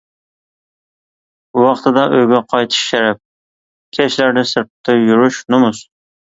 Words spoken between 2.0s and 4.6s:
ئۆيگە قايتىش شەرەپ، كەچلەردە